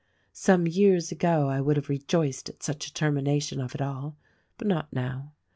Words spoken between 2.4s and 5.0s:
at such a termination of it all, but not